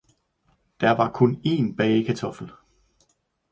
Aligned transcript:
Der 0.79 0.91
var 0.91 1.11
kun 1.11 1.41
en 1.43 1.75
bagekartoffel 1.75 2.51